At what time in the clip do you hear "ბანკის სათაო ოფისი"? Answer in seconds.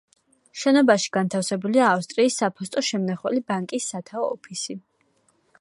3.53-4.81